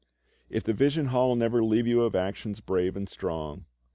If 0.49 0.63
the 0.63 0.73
vision 0.73 1.09
hall 1.09 1.35
never 1.35 1.63
leave 1.63 1.85
you 1.85 2.01
Of 2.01 2.15
actions 2.15 2.59
brave 2.59 2.97
and 2.97 3.07
strong. 3.07 3.65